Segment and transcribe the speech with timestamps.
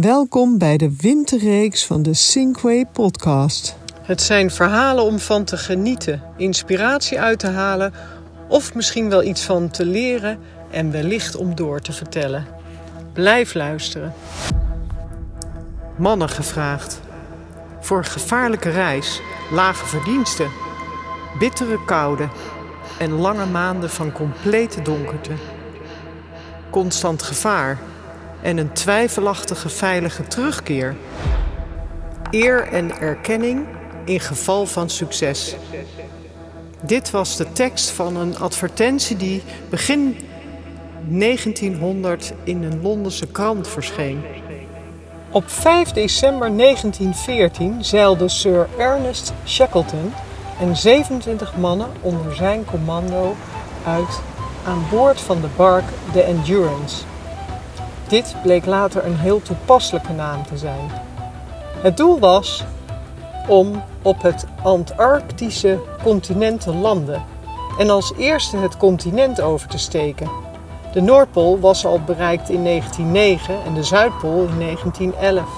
[0.00, 3.76] Welkom bij de winterreeks van de Sinkway podcast.
[4.02, 7.92] Het zijn verhalen om van te genieten, inspiratie uit te halen
[8.48, 10.38] of misschien wel iets van te leren
[10.70, 12.46] en wellicht om door te vertellen.
[13.12, 14.12] Blijf luisteren.
[15.96, 17.00] Mannen gevraagd.
[17.80, 19.20] Voor gevaarlijke reis,
[19.50, 20.50] lage verdiensten,
[21.38, 22.28] bittere koude
[22.98, 25.32] en lange maanden van complete donkerte.
[26.70, 27.78] Constant gevaar
[28.44, 30.96] en een twijfelachtige veilige terugkeer.
[32.30, 33.66] Eer en erkenning
[34.04, 35.56] in geval van succes.
[36.80, 40.16] Dit was de tekst van een advertentie die begin
[41.08, 44.22] 1900 in een Londense krant verscheen.
[45.30, 50.12] Op 5 december 1914 zeilden Sir Ernest Shackleton
[50.60, 53.34] en 27 mannen onder zijn commando
[53.86, 54.20] uit
[54.64, 56.96] aan boord van de bark de Endurance.
[58.08, 60.90] Dit bleek later een heel toepasselijke naam te zijn.
[61.82, 62.64] Het doel was
[63.48, 67.22] om op het Antarctische continent te landen
[67.78, 70.30] en als eerste het continent over te steken.
[70.92, 75.48] De Noordpool was al bereikt in 1909 en de Zuidpool in 1911.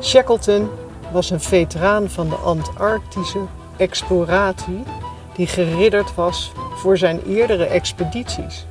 [0.00, 0.68] Shackleton
[1.12, 3.40] was een veteraan van de Antarctische
[3.76, 4.82] exploratie
[5.34, 8.66] die geridderd was voor zijn eerdere expedities.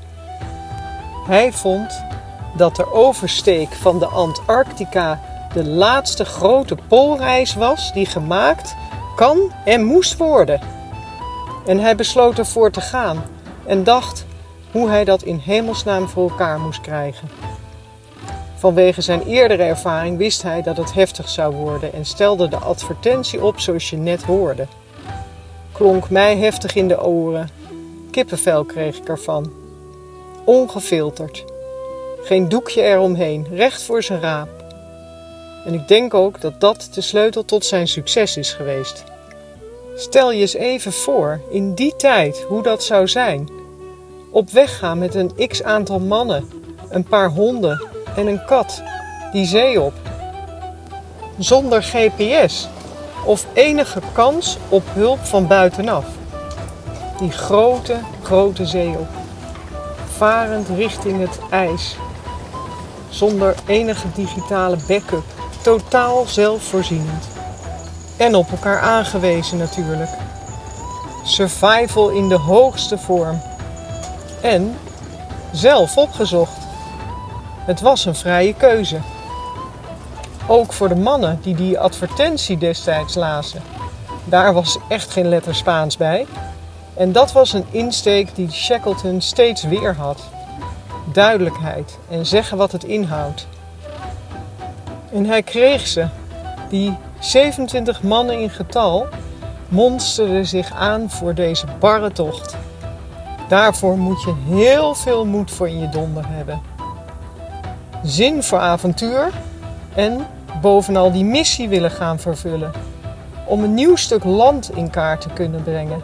[1.26, 2.06] Hij vond
[2.58, 5.22] dat de oversteek van de Antarctica
[5.54, 8.76] de laatste grote poolreis was die gemaakt
[9.16, 10.60] kan en moest worden.
[11.66, 13.24] En hij besloot ervoor te gaan
[13.66, 14.26] en dacht
[14.72, 17.30] hoe hij dat in hemelsnaam voor elkaar moest krijgen.
[18.56, 23.44] Vanwege zijn eerdere ervaring wist hij dat het heftig zou worden en stelde de advertentie
[23.44, 24.68] op zoals je net hoorde.
[25.72, 27.50] Klonk mij heftig in de oren.
[28.12, 29.52] Kippenvel kreeg ik ervan.
[30.44, 31.46] Ongefilterd.
[32.28, 34.50] Geen doekje eromheen, recht voor zijn raap.
[35.66, 39.04] En ik denk ook dat dat de sleutel tot zijn succes is geweest.
[39.96, 43.50] Stel je eens even voor, in die tijd, hoe dat zou zijn.
[44.32, 46.50] Op weg gaan met een x aantal mannen,
[46.90, 48.82] een paar honden en een kat,
[49.32, 49.94] die zee op.
[51.38, 52.68] Zonder GPS
[53.26, 56.06] of enige kans op hulp van buitenaf.
[57.20, 59.08] Die grote, grote zee op.
[60.08, 61.96] Varend richting het ijs.
[63.10, 65.24] Zonder enige digitale backup.
[65.62, 67.28] Totaal zelfvoorzienend.
[68.18, 70.10] En op elkaar aangewezen natuurlijk.
[71.24, 73.42] Survival in de hoogste vorm.
[74.42, 74.78] En
[75.52, 76.58] zelf opgezocht.
[77.66, 79.00] Het was een vrije keuze.
[80.48, 83.62] Ook voor de mannen die die advertentie destijds lazen.
[84.24, 86.26] Daar was echt geen letter Spaans bij.
[86.94, 90.20] En dat was een insteek die Shackleton steeds weer had.
[91.18, 93.48] Duidelijkheid en zeggen wat het inhoudt.
[95.12, 96.08] En hij kreeg ze.
[96.70, 99.06] Die 27 mannen in getal
[99.70, 102.56] monsterden zich aan voor deze barre tocht.
[103.48, 106.62] Daarvoor moet je heel veel moed voor in je donder hebben.
[108.04, 109.32] Zin voor avontuur
[109.96, 110.28] en
[110.62, 112.72] bovenal die missie willen gaan vervullen.
[113.46, 116.02] Om een nieuw stuk land in kaart te kunnen brengen.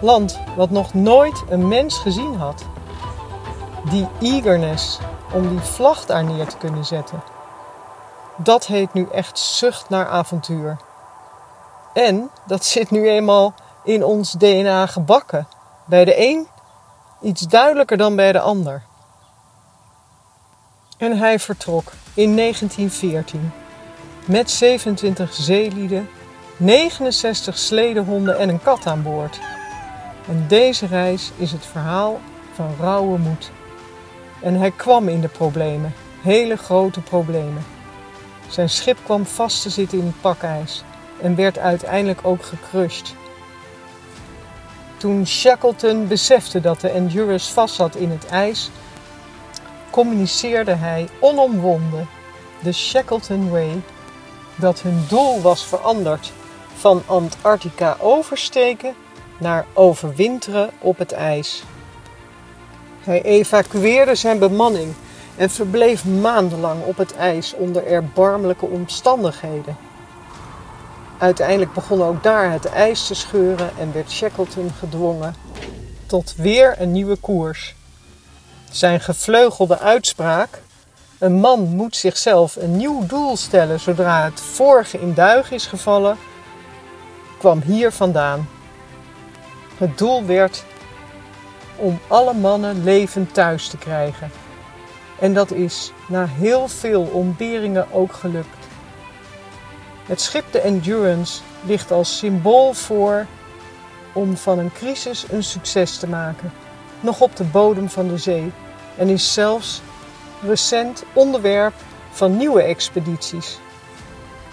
[0.00, 2.64] Land wat nog nooit een mens gezien had.
[3.90, 4.98] Die eagerness
[5.32, 7.22] om die vlag daar neer te kunnen zetten.
[8.36, 10.76] Dat heet nu echt zucht naar avontuur.
[11.92, 15.48] En dat zit nu eenmaal in ons DNA gebakken.
[15.84, 16.46] Bij de een
[17.20, 18.82] iets duidelijker dan bij de ander.
[20.98, 23.52] En hij vertrok in 1914
[24.24, 26.08] met 27 zeelieden,
[26.56, 29.40] 69 sledehonden en een kat aan boord.
[30.28, 32.20] En deze reis is het verhaal
[32.54, 33.50] van rauwe moed.
[34.44, 37.64] En hij kwam in de problemen, hele grote problemen.
[38.48, 40.84] Zijn schip kwam vast te zitten in het pakijs
[41.20, 43.14] en werd uiteindelijk ook gecrushed.
[44.96, 48.70] Toen Shackleton besefte dat de Endurance vast zat in het ijs,
[49.90, 52.08] communiceerde hij onomwonden
[52.62, 53.82] de Shackleton Way
[54.54, 56.32] dat hun doel was veranderd
[56.74, 58.94] van Antarctica oversteken
[59.38, 61.62] naar overwinteren op het ijs.
[63.04, 64.94] Hij evacueerde zijn bemanning
[65.36, 69.76] en verbleef maandenlang op het ijs onder erbarmelijke omstandigheden.
[71.18, 75.34] Uiteindelijk begon ook daar het ijs te scheuren en werd Shackleton gedwongen
[76.06, 77.74] tot weer een nieuwe koers.
[78.70, 80.62] Zijn gevleugelde uitspraak:
[81.18, 86.16] een man moet zichzelf een nieuw doel stellen zodra het vorige in duig is gevallen,
[87.38, 88.48] kwam hier vandaan.
[89.78, 90.64] Het doel werd
[91.76, 94.30] om alle mannen levend thuis te krijgen.
[95.18, 98.66] En dat is na heel veel ontberingen ook gelukt.
[100.06, 103.26] Het schip de Endurance ligt als symbool voor
[104.12, 106.52] om van een crisis een succes te maken,
[107.00, 108.52] nog op de bodem van de zee,
[108.96, 109.82] en is zelfs
[110.46, 111.74] recent onderwerp
[112.10, 113.58] van nieuwe expedities.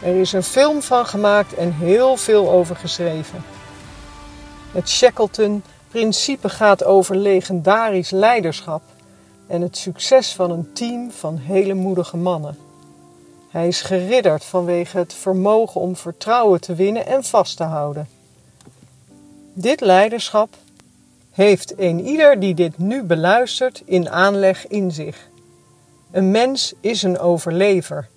[0.01, 3.43] Er is een film van gemaakt en heel veel over geschreven.
[4.71, 4.89] Het
[5.91, 8.81] Shackleton-principe gaat over legendarisch leiderschap
[9.47, 12.57] en het succes van een team van hele moedige mannen.
[13.49, 18.07] Hij is geridderd vanwege het vermogen om vertrouwen te winnen en vast te houden.
[19.53, 20.55] Dit leiderschap
[21.31, 25.27] heeft een ieder die dit nu beluistert in aanleg in zich.
[26.11, 28.09] Een mens is een overlever.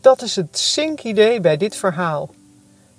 [0.00, 2.30] Dat is het zinkidee bij dit verhaal.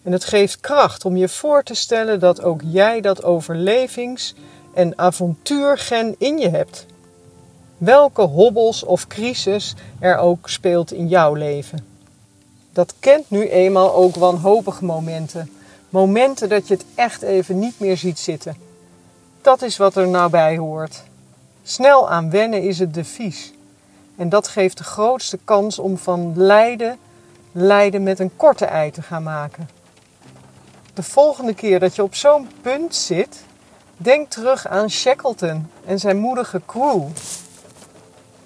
[0.07, 4.33] En het geeft kracht om je voor te stellen dat ook jij dat overlevings-
[4.73, 6.85] en avontuurgen in je hebt.
[7.77, 11.85] Welke hobbels of crisis er ook speelt in jouw leven.
[12.73, 15.51] Dat kent nu eenmaal ook wanhopige momenten.
[15.89, 18.55] Momenten dat je het echt even niet meer ziet zitten.
[19.41, 21.03] Dat is wat er nou bij hoort.
[21.63, 23.53] Snel aan wennen is het devies.
[24.15, 26.97] En dat geeft de grootste kans om van lijden,
[27.51, 29.76] lijden met een korte ei te gaan maken.
[30.97, 33.43] De volgende keer dat je op zo'n punt zit,
[33.97, 37.03] denk terug aan Shackleton en zijn moedige crew.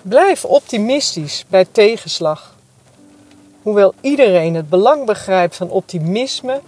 [0.02, 2.56] Blijf optimistisch bij tegenslag.
[3.62, 6.62] Hoewel iedereen het belang begrijpt van optimisme,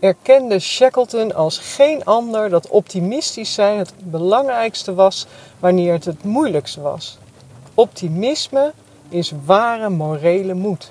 [0.00, 5.26] erkende Shackleton als geen ander dat optimistisch zijn het belangrijkste was
[5.58, 7.18] wanneer het het moeilijkste was.
[7.74, 8.72] Optimisme
[9.08, 10.90] is ware morele moed.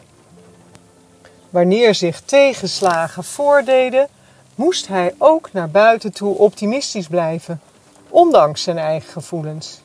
[1.54, 4.08] Wanneer zich tegenslagen voordeden,
[4.56, 7.62] moest hij ook naar buiten toe optimistisch blijven,
[8.10, 9.82] ondanks zijn eigen gevoelens.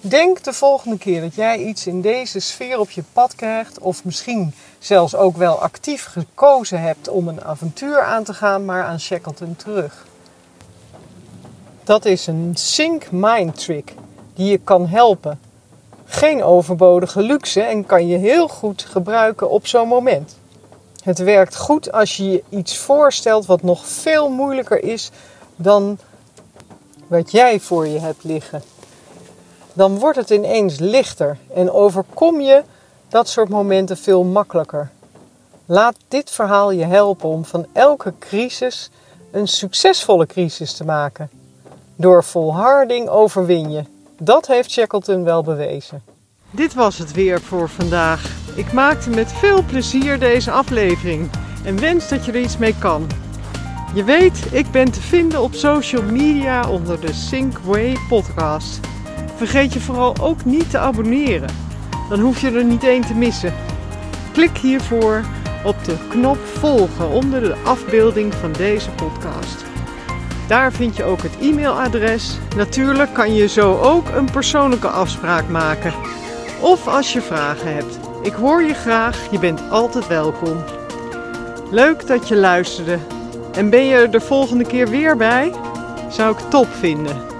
[0.00, 4.04] Denk de volgende keer dat jij iets in deze sfeer op je pad krijgt, of
[4.04, 9.00] misschien zelfs ook wel actief gekozen hebt om een avontuur aan te gaan, maar aan
[9.00, 10.06] Shackleton terug.
[11.84, 13.94] Dat is een sync mind trick
[14.34, 15.45] die je kan helpen.
[16.06, 20.36] Geen overbodige luxe en kan je heel goed gebruiken op zo'n moment.
[21.02, 25.10] Het werkt goed als je je iets voorstelt wat nog veel moeilijker is
[25.56, 25.98] dan
[27.06, 28.62] wat jij voor je hebt liggen
[29.76, 32.62] dan wordt het ineens lichter en overkom je
[33.08, 34.90] dat soort momenten veel makkelijker.
[35.66, 38.90] Laat dit verhaal je helpen om van elke crisis
[39.30, 41.30] een succesvolle crisis te maken.
[41.96, 43.82] Door volharding overwin je.
[44.22, 46.02] Dat heeft Shackleton wel bewezen.
[46.50, 48.30] Dit was het weer voor vandaag.
[48.54, 51.30] Ik maakte met veel plezier deze aflevering
[51.64, 53.06] en wens dat je er iets mee kan.
[53.94, 57.58] Je weet, ik ben te vinden op social media onder de Sync
[58.08, 58.80] podcast.
[59.36, 61.50] Vergeet je vooral ook niet te abonneren.
[62.08, 63.54] Dan hoef je er niet één te missen.
[64.32, 65.24] Klik hiervoor
[65.64, 69.65] op de knop volgen onder de afbeelding van deze podcast.
[70.46, 72.38] Daar vind je ook het e-mailadres.
[72.56, 75.92] Natuurlijk kan je zo ook een persoonlijke afspraak maken.
[76.60, 77.98] Of als je vragen hebt.
[78.22, 80.64] Ik hoor je graag, je bent altijd welkom.
[81.70, 82.98] Leuk dat je luisterde.
[83.52, 85.52] En ben je er de volgende keer weer bij?
[86.08, 87.35] Zou ik top vinden.